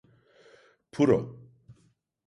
Puro… 0.91 1.39